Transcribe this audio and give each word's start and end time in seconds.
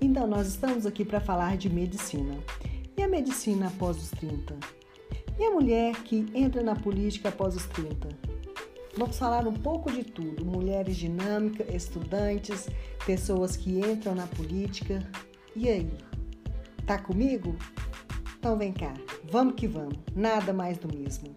Então, 0.00 0.26
nós 0.26 0.46
estamos 0.46 0.86
aqui 0.86 1.04
para 1.04 1.20
falar 1.20 1.56
de 1.56 1.68
medicina. 1.68 2.38
E 2.96 3.02
a 3.02 3.08
medicina 3.08 3.66
após 3.66 3.96
os 3.96 4.10
30? 4.10 4.56
E 5.38 5.44
a 5.44 5.50
mulher 5.50 5.94
que 6.02 6.26
entra 6.34 6.62
na 6.62 6.74
política 6.74 7.28
após 7.28 7.56
os 7.56 7.66
30? 7.66 8.08
Vamos 8.96 9.18
falar 9.18 9.46
um 9.46 9.52
pouco 9.52 9.90
de 9.92 10.02
tudo: 10.02 10.44
mulheres 10.44 10.96
dinâmicas, 10.96 11.72
estudantes, 11.72 12.68
pessoas 13.06 13.56
que 13.56 13.78
entram 13.78 14.14
na 14.14 14.26
política. 14.26 15.08
E 15.54 15.68
aí? 15.68 15.90
Tá 16.86 16.98
comigo? 16.98 17.54
Então 18.38 18.56
vem 18.56 18.72
cá, 18.72 18.94
vamos 19.30 19.54
que 19.54 19.66
vamos, 19.66 19.98
nada 20.14 20.52
mais 20.52 20.78
do 20.78 20.88
mesmo. 20.96 21.34